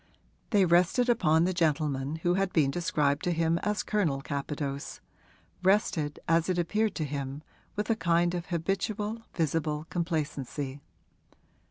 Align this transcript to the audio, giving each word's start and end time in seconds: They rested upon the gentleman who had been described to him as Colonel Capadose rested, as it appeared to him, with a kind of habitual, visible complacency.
They 0.49 0.65
rested 0.65 1.09
upon 1.09 1.43
the 1.43 1.53
gentleman 1.53 2.15
who 2.23 2.33
had 2.33 2.51
been 2.51 2.71
described 2.71 3.23
to 3.25 3.31
him 3.31 3.59
as 3.59 3.83
Colonel 3.83 4.23
Capadose 4.23 4.99
rested, 5.61 6.19
as 6.27 6.49
it 6.49 6.57
appeared 6.57 6.95
to 6.95 7.03
him, 7.05 7.43
with 7.75 7.87
a 7.91 7.95
kind 7.95 8.33
of 8.33 8.47
habitual, 8.47 9.21
visible 9.35 9.85
complacency. 9.91 10.81